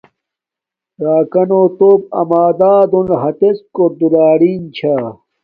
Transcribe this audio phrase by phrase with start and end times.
[1.03, 4.95] راکانو توپ اما دادون ھتڎ کوٹ دولارین چھا